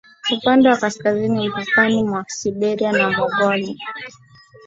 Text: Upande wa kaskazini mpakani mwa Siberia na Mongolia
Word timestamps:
Upande 0.33 0.69
wa 0.69 0.77
kaskazini 0.77 1.49
mpakani 1.49 2.03
mwa 2.03 2.25
Siberia 2.27 2.91
na 2.91 3.09
Mongolia 3.11 3.79